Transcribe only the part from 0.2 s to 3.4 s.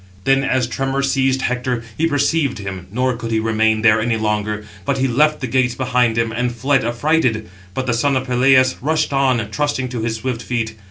Then, as tremor seized Hector, he perceived him, nor could he